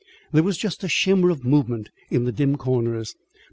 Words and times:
There 0.31 0.41
was 0.41 0.57
just 0.57 0.83
a 0.83 0.87
shimmer 0.89 1.29
of 1.29 1.45
movement 1.45 1.91
in 2.09 2.23
the 2.23 2.31
dim 2.31 2.55
corners. 2.55 3.15